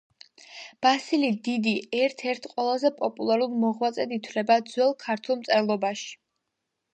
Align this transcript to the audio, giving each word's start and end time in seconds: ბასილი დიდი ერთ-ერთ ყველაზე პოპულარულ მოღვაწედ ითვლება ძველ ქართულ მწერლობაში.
ბასილი 0.85 1.27
დიდი 1.47 1.73
ერთ-ერთ 1.97 2.47
ყველაზე 2.53 2.91
პოპულარულ 3.03 3.53
მოღვაწედ 3.65 4.17
ითვლება 4.19 4.59
ძველ 4.73 4.97
ქართულ 5.05 5.39
მწერლობაში. 5.45 6.11